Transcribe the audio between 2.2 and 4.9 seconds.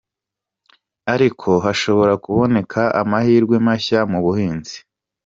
kuboneka amahirwe mashya mu buhinzi.